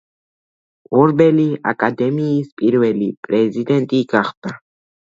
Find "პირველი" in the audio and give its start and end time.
2.63-3.13